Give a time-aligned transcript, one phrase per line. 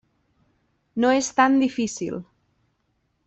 [1.03, 2.17] No és tan difícil.